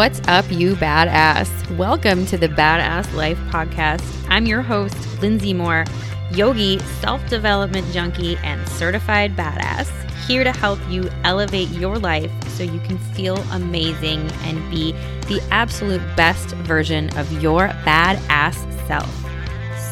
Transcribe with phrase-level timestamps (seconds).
[0.00, 1.76] What's up, you badass?
[1.76, 4.02] Welcome to the Badass Life Podcast.
[4.30, 5.84] I'm your host, Lindsay Moore,
[6.32, 9.90] yogi, self development junkie, and certified badass,
[10.26, 14.92] here to help you elevate your life so you can feel amazing and be
[15.28, 19.14] the absolute best version of your badass self.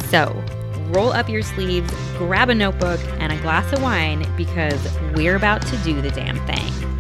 [0.09, 0.43] So,
[0.89, 5.61] roll up your sleeves, grab a notebook, and a glass of wine because we're about
[5.67, 6.98] to do the damn thing.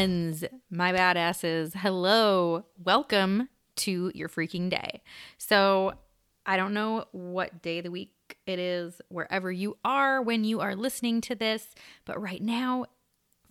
[0.00, 1.74] Friends, my badasses.
[1.74, 2.64] Hello.
[2.82, 5.02] Welcome to your freaking day.
[5.36, 5.92] So,
[6.46, 10.60] I don't know what day of the week it is, wherever you are when you
[10.60, 11.74] are listening to this,
[12.06, 12.86] but right now,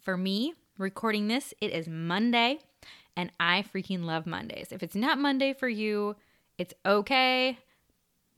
[0.02, 2.58] for me, recording this, it is Monday,
[3.16, 4.70] and I freaking love Mondays.
[4.72, 6.16] If it's not Monday for you,
[6.58, 7.60] it's okay.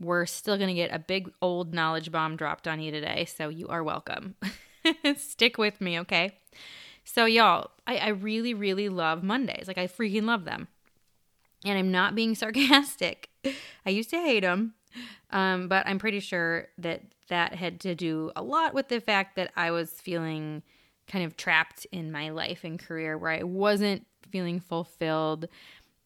[0.01, 3.47] We're still going to get a big old knowledge bomb dropped on you today, so
[3.47, 4.35] you are welcome.
[5.15, 6.33] Stick with me, okay?
[7.03, 9.67] So, y'all, I, I really, really love Mondays.
[9.67, 10.67] Like, I freaking love them.
[11.65, 13.29] And I'm not being sarcastic.
[13.85, 14.75] I used to hate them,
[15.31, 19.35] um, but I'm pretty sure that that had to do a lot with the fact
[19.37, 20.63] that I was feeling
[21.07, 25.47] kind of trapped in my life and career where I wasn't feeling fulfilled.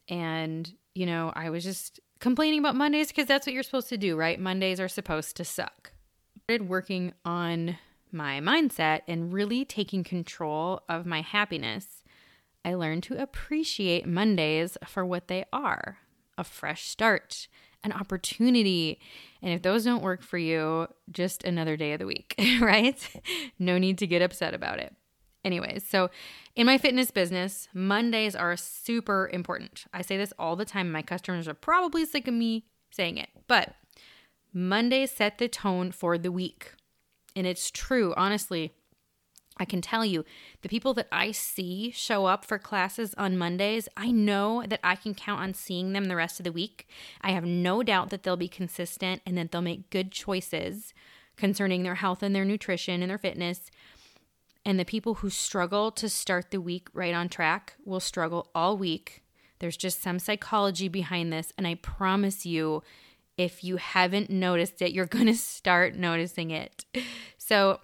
[0.08, 3.98] And, you know, I was just complaining about Mondays because that's what you're supposed to
[3.98, 4.40] do, right?
[4.40, 5.92] Mondays are supposed to suck.
[6.36, 7.78] I started working on
[8.12, 12.04] my mindset and really taking control of my happiness,
[12.64, 16.00] I learned to appreciate Mondays for what they are
[16.38, 17.48] a fresh start,
[17.84, 19.00] an opportunity.
[19.42, 23.10] And if those don't work for you, just another day of the week, right?
[23.60, 24.94] no need to get upset about it.
[25.44, 26.10] Anyways, so
[26.56, 29.86] in my fitness business, Mondays are super important.
[29.94, 30.92] I say this all the time.
[30.92, 33.76] My customers are probably sick of me saying it, but
[34.52, 36.72] Mondays set the tone for the week.
[37.36, 38.74] And it's true, honestly.
[39.58, 40.26] I can tell you,
[40.64, 44.96] the people that I see show up for classes on Mondays, I know that I
[44.96, 46.90] can count on seeing them the rest of the week.
[47.22, 50.94] I have no doubt that they'll be consistent and that they'll make good choices
[51.38, 53.72] concerning their health and their nutrition and their fitness.
[54.66, 58.78] And the people who struggle to start the week right on track will struggle all
[58.78, 59.24] week.
[59.60, 61.54] There's just some psychology behind this.
[61.58, 62.84] And I promise you,
[63.38, 66.86] if you haven't noticed it, you're going to start noticing it.
[67.38, 67.80] So,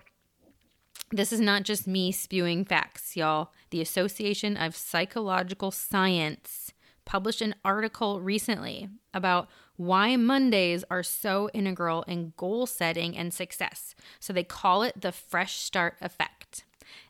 [1.14, 3.52] this is not just me spewing facts, y'all.
[3.72, 6.72] The Association of Psychological Science
[7.04, 13.94] published an article recently about why Mondays are so integral in goal setting and success.
[14.20, 16.64] So, they call it the fresh start effect.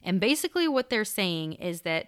[0.04, 2.08] And basically, what they're saying is that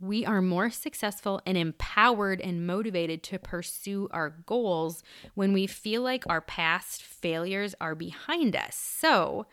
[0.00, 5.02] we are more successful and empowered and motivated to pursue our goals
[5.34, 8.76] when we feel like our past failures are behind us.
[8.76, 9.46] So,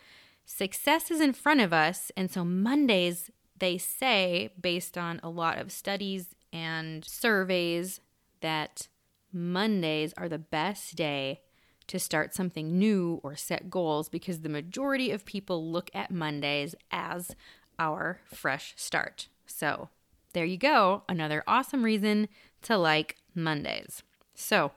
[0.44, 2.12] success is in front of us.
[2.16, 8.00] And so, Mondays, they say, based on a lot of studies and surveys,
[8.40, 8.88] that
[9.32, 11.40] Mondays are the best day
[11.86, 16.74] to start something new or set goals because the majority of people look at Mondays
[16.90, 17.34] as
[17.78, 19.28] our fresh start.
[19.46, 19.88] So,
[20.34, 21.02] there you go.
[21.08, 22.28] Another awesome reason
[22.62, 24.02] to like Mondays.
[24.34, 24.72] So,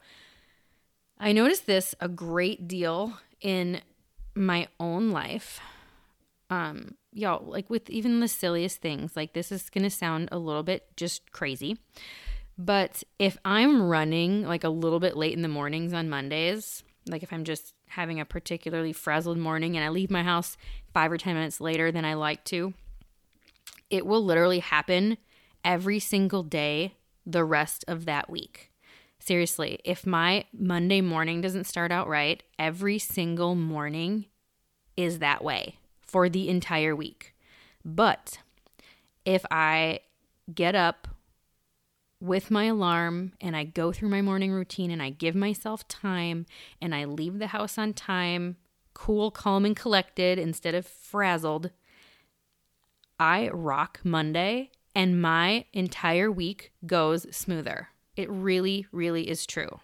[1.19, 3.81] I noticed this a great deal in
[4.35, 5.59] my own life.
[6.50, 10.38] Um, y'all, like with even the silliest things, like this is going to sound a
[10.38, 11.78] little bit just crazy.
[12.57, 17.23] But if I'm running like a little bit late in the mornings on Mondays, like
[17.23, 20.57] if I'm just having a particularly frazzled morning and I leave my house
[20.94, 22.73] five or 10 minutes later than I like to,
[23.90, 25.17] it will literally happen
[25.63, 26.95] every single day
[27.25, 28.72] the rest of that week.
[29.19, 34.25] Seriously, if my Monday morning doesn't start out right, every single morning
[34.96, 37.35] is that way for the entire week.
[37.84, 38.40] But
[39.26, 39.99] if I
[40.53, 41.08] get up
[42.20, 46.46] with my alarm and I go through my morning routine and I give myself time
[46.81, 48.58] and I leave the house on time,
[48.93, 51.72] cool, calm, and collected instead of frazzled,
[53.20, 57.90] I rock Monday and my entire week goes smoother.
[58.16, 59.79] It really, really is true.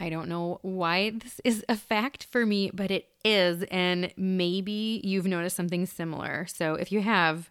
[0.00, 3.62] I don't know why this is a fact for me, but it is.
[3.64, 6.46] And maybe you've noticed something similar.
[6.46, 7.50] So if you have,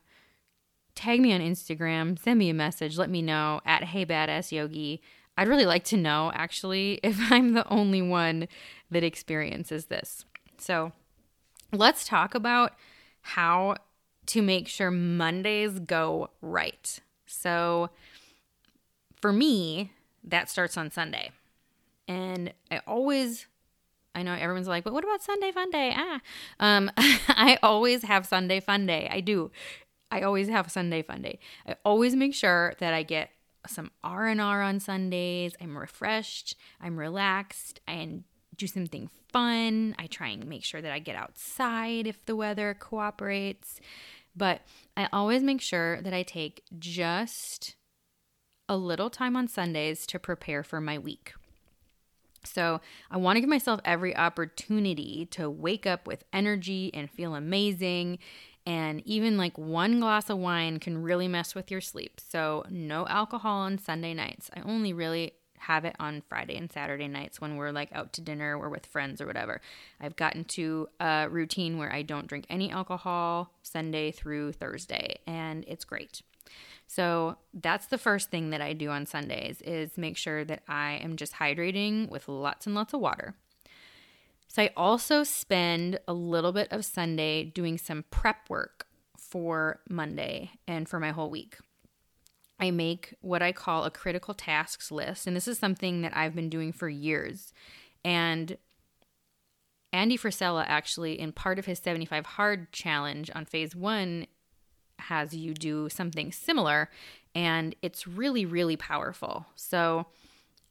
[0.96, 5.04] tag me on Instagram, send me a message, let me know at Hey Badass Yogi.
[5.38, 8.48] I'd really like to know actually if I'm the only one
[8.90, 10.26] that experiences this.
[10.58, 10.94] So
[11.72, 12.74] let's talk about
[13.22, 13.76] how
[14.28, 17.00] to make sure Mondays go right.
[17.26, 17.90] So
[19.16, 19.92] for me,
[20.24, 21.32] that starts on Sunday.
[22.08, 23.48] And I always
[24.14, 25.94] I know everyone's like, but what about Sunday fun day?
[25.96, 26.20] Ah.
[26.60, 29.08] Um I always have Sunday fun day.
[29.12, 29.52] I do.
[30.12, 31.40] I always have Sunday fun day.
[31.66, 33.30] I always make sure that I get
[33.68, 35.54] some R&R on Sundays.
[35.62, 38.24] I'm refreshed, I'm relaxed, and
[38.62, 39.96] do something fun.
[40.00, 43.80] I try and make sure that I get outside if the weather cooperates.
[44.36, 44.62] But
[44.96, 47.76] I always make sure that I take just
[48.70, 51.34] a little time on Sundays to prepare for my week.
[52.44, 52.82] So,
[53.12, 58.18] I want to give myself every opportunity to wake up with energy and feel amazing.
[58.66, 62.20] And even like one glass of wine can really mess with your sleep.
[62.20, 64.50] So, no alcohol on Sunday nights.
[64.56, 68.22] I only really have it on Friday and Saturday nights when we're like out to
[68.22, 69.62] dinner or with friends or whatever.
[70.00, 75.64] I've gotten to a routine where I don't drink any alcohol Sunday through Thursday, and
[75.68, 76.22] it's great.
[76.88, 81.00] So that's the first thing that I do on Sundays is make sure that I
[81.04, 83.36] am just hydrating with lots and lots of water.
[84.48, 88.88] So I also spend a little bit of Sunday doing some prep work
[89.18, 91.58] for Monday and for my whole week.
[92.62, 96.36] I make what I call a critical tasks list, and this is something that I've
[96.36, 97.52] been doing for years.
[98.06, 98.58] And
[99.92, 104.28] Andy Frisella actually, in part of his 75 Hard challenge on phase one,
[105.00, 106.90] has you do something similar,
[107.34, 109.48] and it's really, really powerful.
[109.56, 110.06] So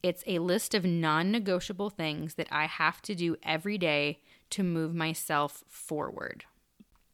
[0.03, 4.21] it's a list of non negotiable things that I have to do every day
[4.51, 6.45] to move myself forward.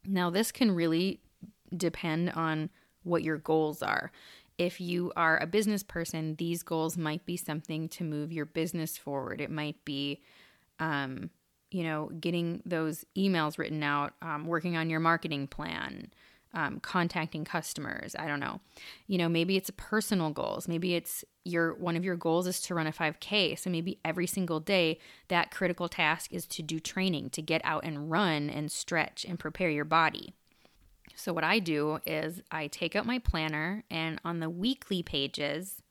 [0.05, 1.19] Now, this can really
[1.75, 2.69] depend on
[3.03, 4.11] what your goals are.
[4.57, 8.97] If you are a business person, these goals might be something to move your business
[8.97, 9.39] forward.
[9.39, 10.21] It might be,
[10.79, 11.29] um,
[11.69, 16.11] you know, getting those emails written out, um, working on your marketing plan,
[16.53, 18.15] um, contacting customers.
[18.17, 18.61] I don't know.
[19.05, 20.67] You know, maybe it's personal goals.
[20.67, 23.59] Maybe it's your one of your goals is to run a 5K.
[23.59, 27.83] So maybe every single day that critical task is to do training, to get out
[27.83, 30.33] and run and stretch and prepare your body.
[31.17, 35.81] So what I do is I take out my planner and on the weekly pages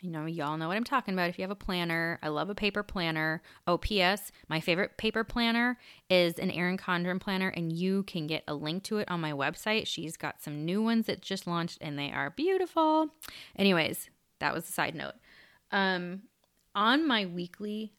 [0.00, 1.30] you know, y'all know what I'm talking about.
[1.30, 3.42] If you have a planner, I love a paper planner.
[3.66, 5.78] OPS, my favorite paper planner
[6.10, 9.32] is an Erin Condren planner, and you can get a link to it on my
[9.32, 9.86] website.
[9.86, 13.08] She's got some new ones that just launched, and they are beautiful.
[13.56, 15.14] Anyways, that was a side note.
[15.72, 16.22] Um,
[16.74, 17.94] on my weekly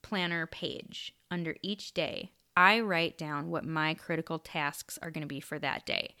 [0.00, 5.28] planner page, under each day, I write down what my critical tasks are going to
[5.28, 6.14] be for that day.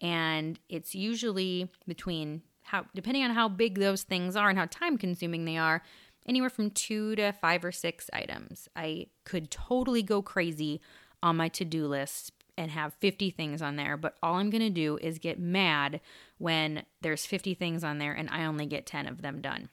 [0.00, 4.98] And it's usually between how depending on how big those things are and how time
[4.98, 5.82] consuming they are,
[6.26, 8.68] anywhere from 2 to 5 or 6 items.
[8.74, 10.80] I could totally go crazy
[11.22, 14.70] on my to-do list and have 50 things on there, but all I'm going to
[14.70, 16.00] do is get mad
[16.38, 19.68] when there's 50 things on there and I only get 10 of them done.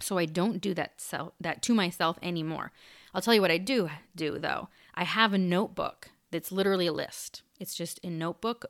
[0.00, 2.70] So I don't do that self, that to myself anymore.
[3.12, 4.68] I'll tell you what I do do though.
[4.98, 7.42] I have a notebook that's literally a list.
[7.60, 8.66] It's just a notebook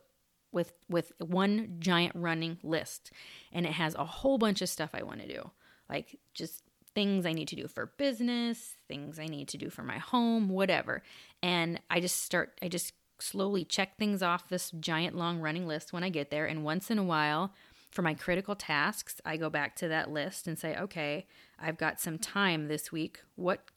[0.51, 3.11] with with one giant running list
[3.51, 5.49] and it has a whole bunch of stuff I want to do.
[5.89, 9.81] Like just things I need to do for business, things I need to do for
[9.81, 11.01] my home, whatever.
[11.41, 15.93] And I just start I just slowly check things off this giant long running list
[15.93, 17.53] when I get there and once in a while
[17.89, 21.25] for my critical tasks, I go back to that list and say, "Okay,
[21.57, 23.19] I've got some time this week.
[23.35, 23.71] What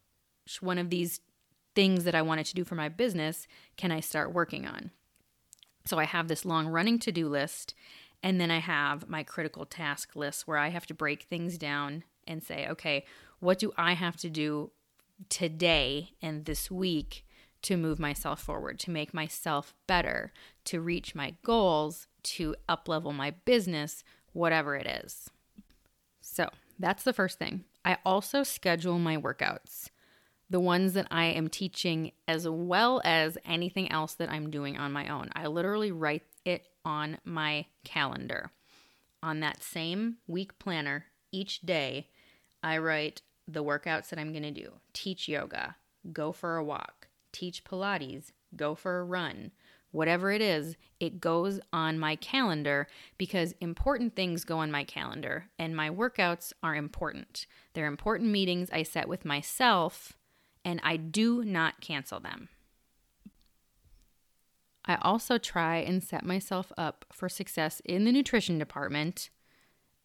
[0.61, 1.21] one of these
[1.75, 4.91] things that I wanted to do for my business can I start working on?"
[5.85, 7.75] So I have this long running to do list,
[8.23, 12.05] and then I have my critical task list where I have to break things down
[12.27, 13.05] and say, okay,
[13.41, 14.71] what do I have to do
[15.29, 17.27] today and this week
[17.63, 20.33] to move myself forward, to make myself better,
[20.65, 25.31] to reach my goals, to uplevel my business, whatever it is.
[26.21, 26.49] So
[26.79, 27.65] that's the first thing.
[27.85, 29.91] I also schedule my workouts
[30.53, 34.93] the ones that I am teaching as well as anything else that I'm doing on
[34.93, 35.31] my own.
[35.35, 38.51] I literally write it on my calendar.
[39.23, 42.09] On that same week planner, each day,
[42.63, 45.77] I write the workouts that I'm going to do teach yoga,
[46.13, 49.53] go for a walk, teach Pilates, go for a run.
[49.91, 55.47] Whatever it is, it goes on my calendar because important things go on my calendar
[55.59, 57.47] and my workouts are important.
[57.73, 60.15] They're important meetings I set with myself
[60.65, 62.49] and I do not cancel them.
[64.85, 69.31] I also try and set myself up for success in the nutrition department.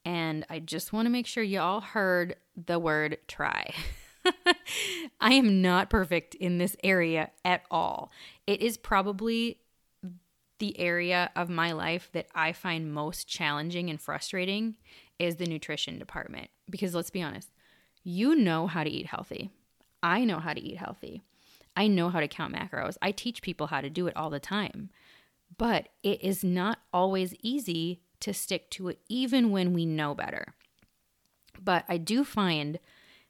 [0.06, 3.74] And I just want to make sure you all heard the word try.
[5.22, 8.12] I am not perfect in this area at all.
[8.46, 9.60] It is probably
[10.60, 14.76] the area of my life that I find most challenging and frustrating
[15.20, 16.50] is the nutrition department.
[16.70, 17.52] Because let's be honest,
[18.04, 19.52] you know how to eat healthy.
[20.08, 21.22] I know how to eat healthy.
[21.76, 22.98] I know how to count macros.
[23.02, 24.90] I teach people how to do it all the time.
[25.58, 30.54] but it is not always easy to stick to it, even when we know better.
[31.64, 32.80] But I do find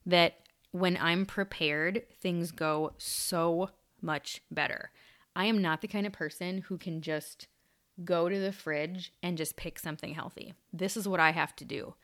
[0.05, 0.39] that
[0.72, 3.69] when I'm prepared, things go so
[4.01, 4.91] much better.
[5.36, 7.48] I am not the kind of person who can just
[8.03, 10.53] go to the fridge and just pick something healthy.
[10.74, 11.96] This is what I have to do.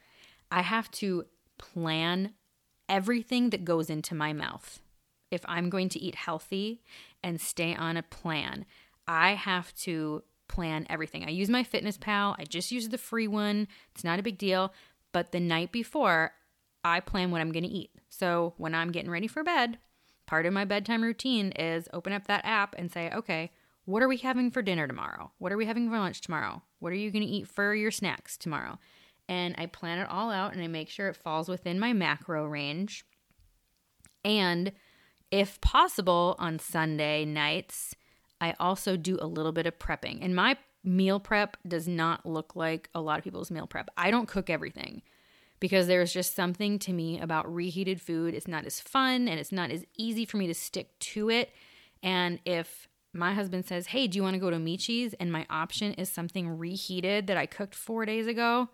[0.51, 1.25] I have to
[1.57, 2.33] plan
[2.89, 4.79] everything that goes into my mouth.
[5.31, 6.81] If I'm going to eat healthy
[7.23, 8.65] and stay on a plan,
[9.07, 11.25] I have to plan everything.
[11.25, 12.35] I use MyFitnessPal.
[12.37, 13.67] I just use the free one.
[13.95, 14.73] It's not a big deal.
[15.11, 16.33] But the night before,
[16.83, 17.91] I plan what I'm going to eat.
[18.09, 19.77] So when I'm getting ready for bed,
[20.25, 23.51] part of my bedtime routine is open up that app and say, okay,
[23.85, 25.31] what are we having for dinner tomorrow?
[25.39, 26.61] What are we having for lunch tomorrow?
[26.79, 28.79] What are you going to eat for your snacks tomorrow?
[29.29, 32.45] And I plan it all out and I make sure it falls within my macro
[32.45, 33.05] range.
[34.25, 34.71] And
[35.31, 37.95] if possible, on Sunday nights,
[38.39, 40.19] I also do a little bit of prepping.
[40.21, 43.89] And my meal prep does not look like a lot of people's meal prep.
[43.97, 45.01] I don't cook everything
[45.59, 48.33] because there's just something to me about reheated food.
[48.33, 51.51] It's not as fun and it's not as easy for me to stick to it.
[52.01, 55.13] And if my husband says, Hey, do you want to go to Michi's?
[55.13, 58.69] And my option is something reheated that I cooked four days ago,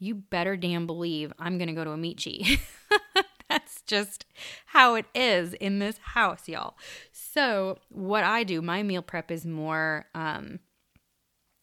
[0.00, 2.58] you better damn believe I'm going to go to a Michi.
[3.48, 4.24] That's just
[4.66, 6.76] how it is in this house, y'all.
[7.12, 10.60] So, what I do, my meal prep is more um,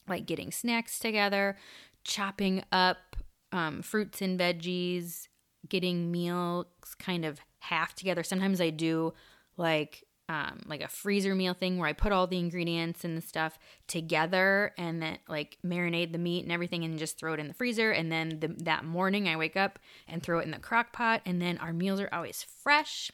[0.08, 1.58] like getting snacks together,
[2.03, 3.15] chopping up
[3.51, 5.27] um, fruits and veggies,
[5.67, 6.67] getting meals
[7.00, 8.24] kind of half together.
[8.24, 9.13] Sometimes I do
[9.56, 13.22] like um, like a freezer meal thing where I put all the ingredients and the
[13.22, 13.57] stuff
[13.88, 17.53] together and then like marinate the meat and everything and just throw it in the
[17.53, 17.91] freezer.
[17.91, 21.22] And then the, that morning I wake up and throw it in the crock pot.
[21.25, 23.10] And then our meals are always fresh.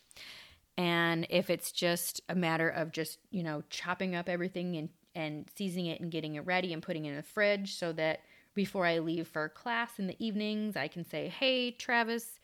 [0.75, 5.47] And if it's just a matter of just, you know, chopping up everything and, and
[5.55, 8.21] seasoning it and getting it ready and putting it in the fridge so that
[8.55, 12.39] before I leave for class in the evenings, I can say, Hey, Travis,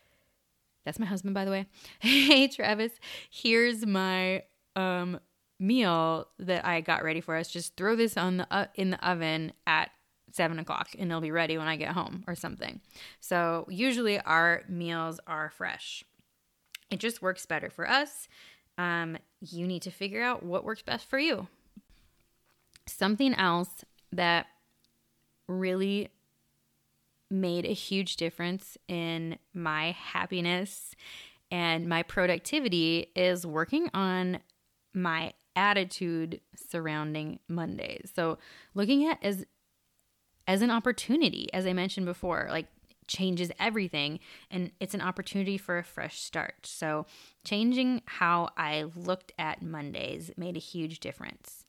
[0.86, 1.66] that's my husband, by the way.
[2.00, 2.92] hey, Travis,
[3.32, 4.44] here's my
[4.80, 5.20] um,
[5.60, 7.50] meal that I got ready for us.
[7.50, 9.92] Just throw this on the uh, in the oven at
[10.32, 12.82] seven o'clock, and it'll be ready when I get home or something.
[13.20, 16.04] So usually our meals are fresh.
[16.90, 18.28] It just works better for us.
[18.78, 21.48] Um, you need to figure out what works best for you.
[22.88, 24.48] Something else that
[25.48, 26.10] really
[27.30, 30.96] made a huge difference in my happiness
[31.52, 34.40] and my productivity is working on
[34.94, 38.12] my attitude surrounding Mondays.
[38.16, 38.38] So
[38.74, 39.46] looking at as
[40.48, 42.66] as an opportunity, as I mentioned before, like
[43.08, 44.20] changes everything
[44.50, 46.66] and it's an opportunity for a fresh start.
[46.66, 47.06] So
[47.44, 51.66] changing how I looked at Mondays made a huge difference.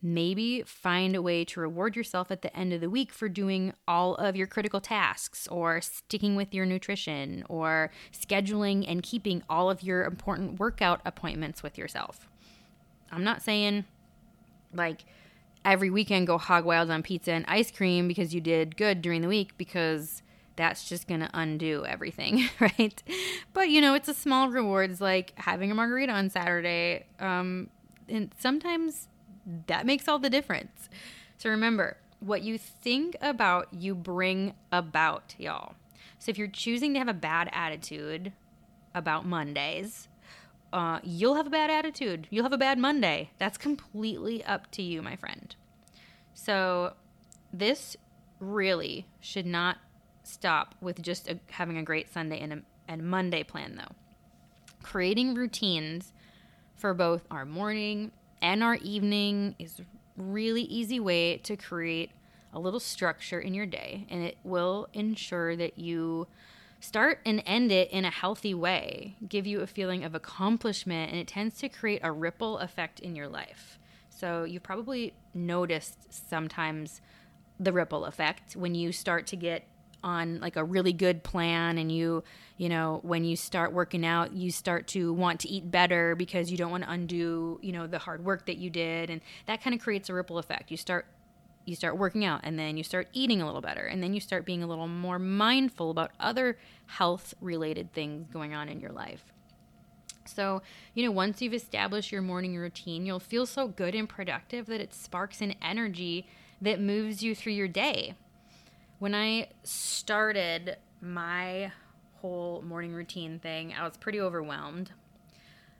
[0.00, 3.72] Maybe find a way to reward yourself at the end of the week for doing
[3.88, 9.68] all of your critical tasks or sticking with your nutrition or scheduling and keeping all
[9.68, 12.28] of your important workout appointments with yourself.
[13.10, 13.84] I'm not saying
[14.72, 15.04] like
[15.64, 19.22] every weekend go hog wild on pizza and ice cream because you did good during
[19.22, 20.22] the week because
[20.56, 23.02] that's just going to undo everything, right?
[23.52, 27.06] But you know, it's a small rewards like having a margarita on Saturday.
[27.20, 27.70] Um,
[28.08, 29.08] and sometimes
[29.66, 30.88] that makes all the difference.
[31.38, 35.74] So remember, what you think about, you bring about, y'all.
[36.18, 38.32] So if you're choosing to have a bad attitude
[38.94, 40.07] about Mondays,
[40.72, 42.26] uh, you'll have a bad attitude.
[42.30, 43.30] You'll have a bad Monday.
[43.38, 45.54] That's completely up to you, my friend.
[46.34, 46.94] So,
[47.52, 47.96] this
[48.38, 49.78] really should not
[50.22, 53.94] stop with just a, having a great Sunday and a and Monday plan, though.
[54.82, 56.12] Creating routines
[56.74, 59.80] for both our morning and our evening is
[60.16, 62.10] really easy way to create
[62.52, 66.26] a little structure in your day, and it will ensure that you
[66.80, 71.20] Start and end it in a healthy way, give you a feeling of accomplishment, and
[71.20, 73.78] it tends to create a ripple effect in your life.
[74.10, 77.00] So you've probably noticed sometimes
[77.58, 79.66] the ripple effect when you start to get
[80.04, 82.22] on like a really good plan and you
[82.56, 86.52] you know when you start working out you start to want to eat better because
[86.52, 89.60] you don't want to undo you know the hard work that you did and that
[89.60, 91.06] kind of creates a ripple effect you start
[91.68, 94.20] you start working out and then you start eating a little better and then you
[94.20, 98.90] start being a little more mindful about other health related things going on in your
[98.90, 99.24] life.
[100.24, 100.62] So,
[100.94, 104.80] you know, once you've established your morning routine, you'll feel so good and productive that
[104.80, 106.26] it sparks an energy
[106.60, 108.14] that moves you through your day.
[108.98, 111.72] When I started my
[112.20, 114.90] whole morning routine thing, I was pretty overwhelmed.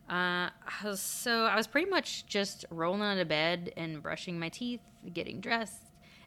[0.08, 0.48] Uh,
[0.94, 4.80] so I was pretty much just rolling out of bed and brushing my teeth,
[5.12, 5.82] getting dressed,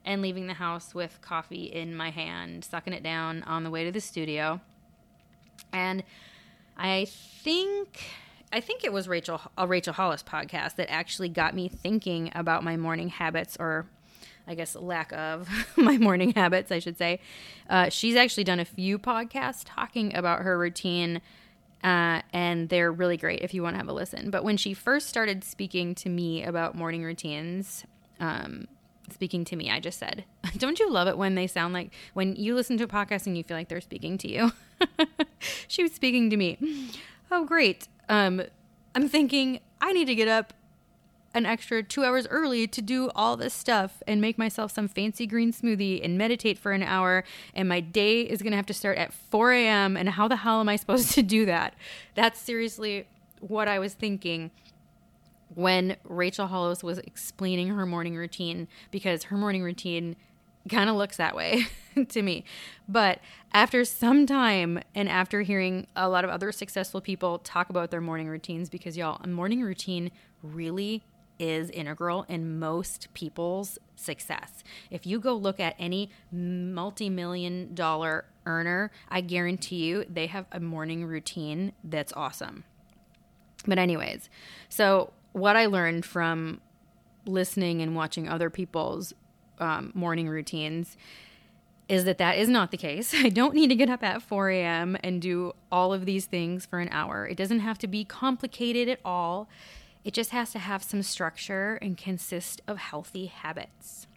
[0.06, 3.84] and leaving the house with coffee in my hand, sucking it down on the way
[3.84, 4.62] to the studio.
[5.74, 6.04] And
[6.78, 8.04] I think
[8.54, 12.64] I think it was Rachel a Rachel Hollis podcast that actually got me thinking about
[12.64, 13.88] my morning habits or
[14.48, 15.48] I guess lack of
[15.78, 17.20] my morning habits, I should say.
[17.70, 21.22] Uh, she's actually done a few podcasts talking about her routine
[21.84, 24.30] uh, and they're really great if you want to have a listen.
[24.30, 27.86] But when she first started speaking to me about morning routines,
[28.20, 28.68] um,
[29.10, 30.26] speaking to me, I just said,
[30.58, 33.38] Don't you love it when they sound like when you listen to a podcast and
[33.38, 34.52] you feel like they're speaking to you?
[35.68, 36.90] she was speaking to me.
[37.32, 37.88] Oh, great.
[38.10, 38.42] Um,
[38.94, 40.54] I'm thinking, I need to get up
[41.34, 45.26] an extra two hours early to do all this stuff and make myself some fancy
[45.26, 47.24] green smoothie and meditate for an hour.
[47.54, 49.96] And my day is going to have to start at 4 a.m.
[49.96, 51.74] And how the hell am I supposed to do that?
[52.16, 53.08] That's seriously
[53.40, 54.52] what I was thinking
[55.54, 60.16] when Rachel Hollis was explaining her morning routine because her morning routine
[60.70, 61.66] kind of looks that way
[62.10, 62.44] to me.
[62.88, 63.20] But
[63.54, 68.02] after some time and after hearing a lot of other successful people talk about their
[68.02, 70.12] morning routines, because y'all, a morning routine
[70.44, 71.04] really
[71.42, 74.64] is integral in most people's success.
[74.92, 80.46] If you go look at any multi million dollar earner, I guarantee you they have
[80.52, 82.64] a morning routine that's awesome.
[83.66, 84.30] But, anyways,
[84.70, 86.62] so what I learned from
[87.26, 89.14] listening and watching other people's
[89.60, 90.98] um, morning routines
[91.88, 93.14] is that that is not the case.
[93.16, 94.98] I don't need to get up at 4 a.m.
[95.04, 97.28] and do all of these things for an hour.
[97.28, 99.50] It doesn't have to be complicated at all.
[100.04, 104.08] It just has to have some structure and consist of healthy habits.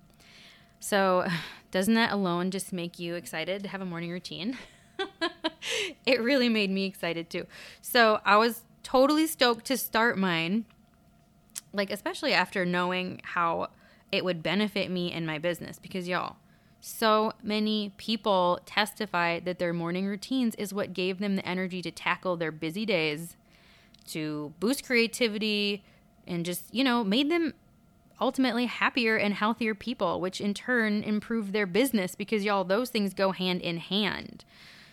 [0.81, 1.26] So,
[1.71, 4.59] doesn't that alone just make you excited to have a morning routine?
[6.06, 7.47] it really made me excited too.
[7.82, 10.65] So, I was totally stoked to start mine,
[11.73, 13.69] like, especially after knowing how
[14.13, 15.78] it would benefit me and my business.
[15.78, 16.37] Because, y'all,
[16.80, 21.91] so many people testify that their morning routines is what gave them the energy to
[21.91, 23.37] tackle their busy days
[24.08, 25.84] to boost creativity
[26.26, 27.54] and just, you know, made them
[28.21, 33.12] ultimately happier and healthier people, which in turn improved their business because y'all, those things
[33.14, 34.45] go hand in hand.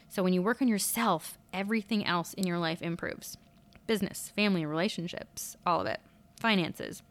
[0.10, 3.38] So when you work on yourself, everything else in your life improves
[3.88, 6.00] business, family, relationships, all of it,
[6.40, 7.02] finances.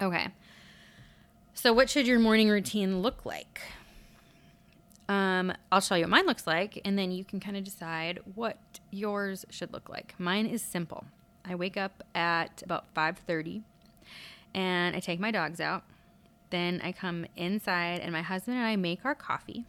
[0.00, 0.28] Okay.
[1.54, 3.62] So, what should your morning routine look like?
[5.08, 8.18] Um, I'll show you what mine looks like, and then you can kind of decide
[8.34, 8.58] what
[8.90, 10.14] yours should look like.
[10.18, 11.04] Mine is simple.
[11.44, 13.62] I wake up at about 5:30
[14.54, 15.84] and I take my dogs out.
[16.50, 19.64] Then I come inside and my husband and I make our coffee.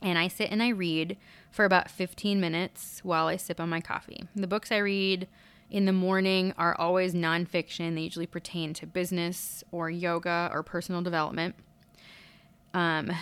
[0.00, 1.16] And I sit and I read
[1.50, 4.24] for about 15 minutes while I sip on my coffee.
[4.34, 5.28] The books I read
[5.70, 7.94] in the morning are always nonfiction.
[7.94, 11.54] They usually pertain to business or yoga or personal development.
[12.74, 13.12] Um,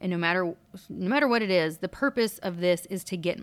[0.00, 0.54] and no matter
[0.88, 3.40] no matter what it is, the purpose of this is to get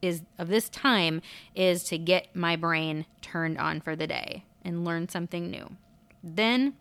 [0.00, 1.20] is of this time
[1.54, 5.76] is to get my brain turned on for the day and learn something new.
[6.22, 6.74] Then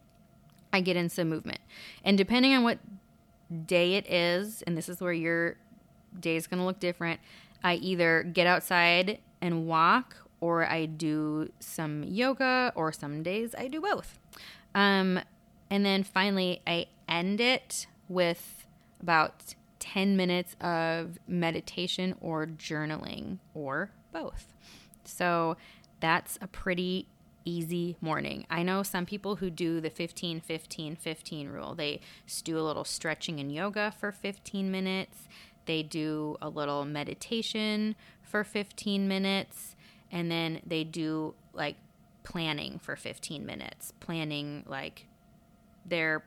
[0.72, 1.60] I get in some movement.
[2.04, 2.80] And depending on what
[3.66, 5.58] day it is, and this is where your
[6.20, 7.20] day is going to look different,
[7.64, 13.68] I either get outside and walk or I do some yoga or some days I
[13.68, 14.20] do both.
[14.76, 15.20] Um,
[15.70, 18.66] and then finally I end it with
[19.02, 24.54] about 10 minutes of meditation or journaling or both.
[25.04, 25.58] So
[26.00, 27.08] that's a pretty
[27.46, 28.46] easy morning.
[28.50, 31.76] I know some people who do the 15 15 15 rule.
[31.76, 32.02] They
[32.44, 35.28] do a little stretching and yoga for 15 minutes.
[35.66, 39.76] They do a little meditation for 15 minutes
[40.12, 41.76] and then they do like
[42.24, 45.08] planning for 15 minutes, planning like
[45.86, 46.24] their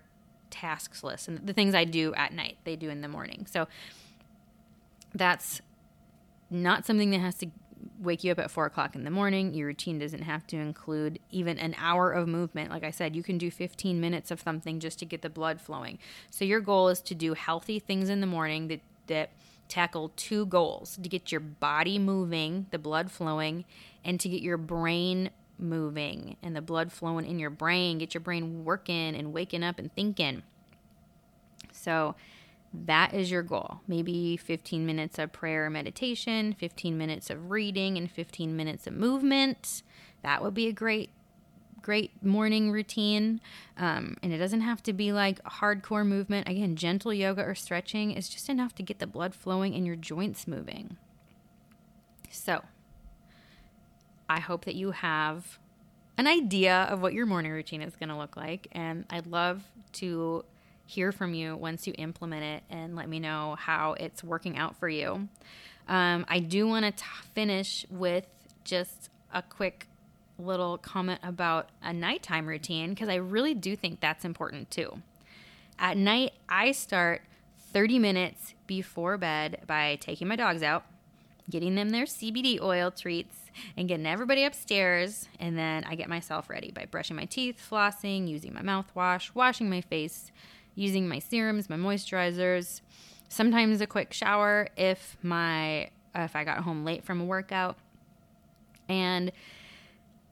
[0.51, 3.47] tasks list and the things I do at night, they do in the morning.
[3.51, 3.69] So
[5.15, 5.61] that's
[6.51, 7.47] not something that has to
[7.99, 9.55] wake you up at four o'clock in the morning.
[9.55, 12.71] Your routine doesn't have to include even an hour of movement.
[12.71, 15.61] Like I said, you can do 15 minutes of something just to get the blood
[15.61, 15.99] flowing.
[16.31, 19.31] So your goal is to do healthy things in the morning that, that
[19.69, 23.65] tackle two goals to get your body moving, the blood flowing,
[24.05, 28.21] and to get your brain moving and the blood flowing in your brain, get your
[28.21, 30.43] brain working and waking up and thinking.
[31.73, 32.15] So
[32.73, 33.81] that is your goal.
[33.89, 38.95] Maybe 15 minutes of prayer or meditation, 15 minutes of reading, and 15 minutes of
[38.95, 39.83] movement.
[40.23, 41.11] That would be a great,
[41.83, 43.41] great morning routine.
[43.77, 46.49] Um, and it doesn't have to be like hardcore movement.
[46.49, 49.97] Again, gentle yoga or stretching is just enough to get the blood flowing and your
[49.97, 50.97] joints moving.
[52.31, 52.63] So,
[54.31, 55.59] I hope that you have
[56.17, 58.69] an idea of what your morning routine is going to look like.
[58.71, 59.65] And I'd love
[59.95, 60.45] to
[60.87, 64.77] hear from you once you implement it and let me know how it's working out
[64.77, 65.29] for you.
[65.89, 68.27] Um, I do want to finish with
[68.63, 69.89] just a quick
[70.39, 75.03] little comment about a nighttime routine because I really do think that's important too.
[75.77, 77.23] At night, I start
[77.73, 80.85] 30 minutes before bed by taking my dogs out,
[81.51, 83.40] getting them their CBD oil treats,
[83.77, 85.29] and getting everybody upstairs.
[85.39, 89.71] And then I get myself ready by brushing my teeth, flossing, using my mouthwash, washing
[89.71, 90.31] my face,
[90.75, 92.81] using my serums, my moisturizers,
[93.29, 97.79] sometimes a quick shower if my if I got home late from a workout.
[98.89, 99.31] And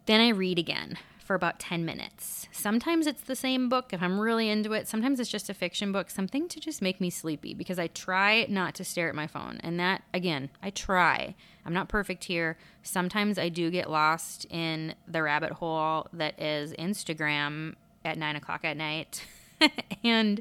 [0.06, 2.48] then I read again for about 10 minutes.
[2.50, 4.88] Sometimes it's the same book if I'm really into it.
[4.88, 8.46] Sometimes it's just a fiction book, something to just make me sleepy because I try
[8.48, 9.60] not to stare at my phone.
[9.62, 11.34] And that, again, I try.
[11.66, 12.56] I'm not perfect here.
[12.82, 17.74] Sometimes I do get lost in the rabbit hole that is Instagram
[18.06, 19.22] at nine o'clock at night.
[20.02, 20.40] and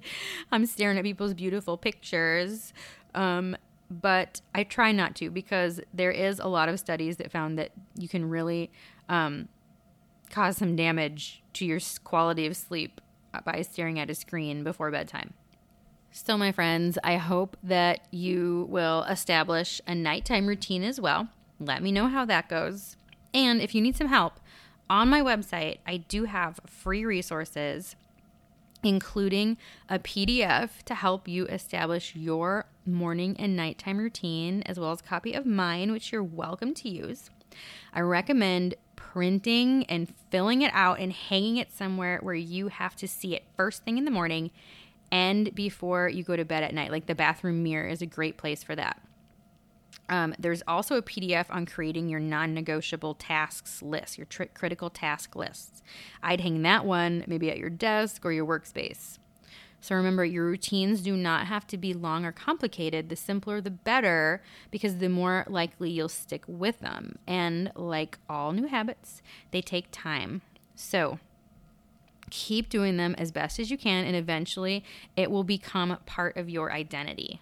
[0.53, 2.71] I'm staring at people's beautiful pictures.
[3.13, 3.57] Um,
[3.91, 7.71] but I try not to because there is a lot of studies that found that
[7.97, 8.71] you can really
[9.09, 9.49] um,
[10.29, 13.01] cause some damage to your quality of sleep
[13.33, 15.33] uh, by staring at a screen before bedtime.
[16.11, 21.29] So, my friends, I hope that you will establish a nighttime routine as well.
[21.59, 22.97] Let me know how that goes.
[23.33, 24.39] And if you need some help,
[24.89, 27.95] on my website, I do have free resources,
[28.83, 29.57] including
[29.89, 35.03] a PDF to help you establish your morning and nighttime routine, as well as a
[35.03, 37.29] copy of mine, which you're welcome to use.
[37.93, 38.75] I recommend
[39.17, 43.43] printing and filling it out and hanging it somewhere where you have to see it
[43.55, 44.51] first thing in the morning
[45.11, 46.91] and before you go to bed at night.
[46.91, 49.01] Like the bathroom mirror is a great place for that.
[50.07, 55.35] Um, there's also a PDF on creating your non negotiable tasks list, your critical task
[55.35, 55.81] lists.
[56.21, 59.17] I'd hang that one maybe at your desk or your workspace.
[59.79, 63.09] So remember, your routines do not have to be long or complicated.
[63.09, 67.19] The simpler, the better, because the more likely you'll stick with them.
[67.27, 70.41] And like all new habits, they take time.
[70.75, 71.19] So
[72.29, 74.83] keep doing them as best as you can, and eventually
[75.15, 77.39] it will become part of your identity.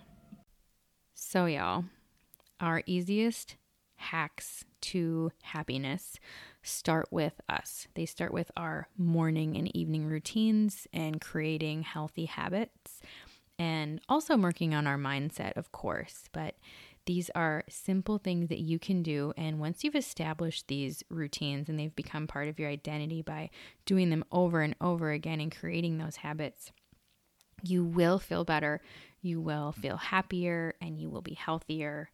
[1.13, 1.86] So, y'all,
[2.60, 3.56] our easiest
[3.95, 6.19] hacks to happiness
[6.65, 7.88] start with us.
[7.93, 13.01] They start with our morning and evening routines and creating healthy habits
[13.58, 16.25] and also working on our mindset, of course.
[16.34, 16.56] But
[17.06, 19.32] these are simple things that you can do.
[19.38, 23.51] And once you've established these routines and they've become part of your identity by
[23.86, 26.71] doing them over and over again and creating those habits,
[27.63, 28.82] you will feel better,
[29.21, 32.10] you will feel happier, and you will be healthier.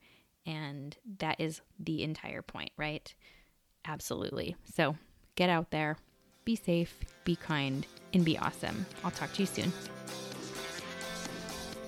[0.45, 3.13] And that is the entire point, right?
[3.85, 4.55] Absolutely.
[4.75, 4.95] So
[5.35, 5.97] get out there,
[6.45, 8.85] be safe, be kind, and be awesome.
[9.03, 9.71] I'll talk to you soon.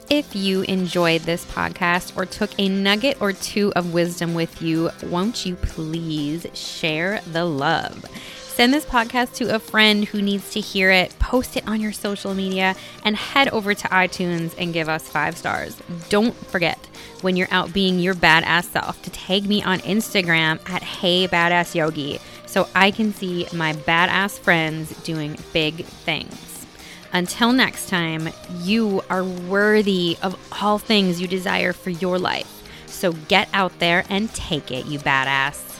[0.10, 4.92] If you enjoyed this podcast or took a nugget or two of wisdom with you,
[5.04, 8.06] won't you please share the love?
[8.54, 11.92] Send this podcast to a friend who needs to hear it, post it on your
[11.92, 15.82] social media, and head over to iTunes and give us five stars.
[16.10, 16.78] Don't forget,
[17.22, 21.74] when you're out being your badass self, to tag me on Instagram at Hey Badass
[21.74, 26.68] Yogi so I can see my badass friends doing big things.
[27.12, 28.30] Until next time,
[28.62, 32.64] you are worthy of all things you desire for your life.
[32.86, 35.73] So get out there and take it, you badass.